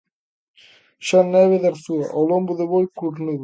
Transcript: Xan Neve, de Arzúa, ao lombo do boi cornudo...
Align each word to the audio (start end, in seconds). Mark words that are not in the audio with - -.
Xan 1.07 1.25
Neve, 1.35 1.57
de 1.61 1.67
Arzúa, 1.71 2.05
ao 2.11 2.23
lombo 2.31 2.51
do 2.59 2.65
boi 2.73 2.85
cornudo... 2.99 3.39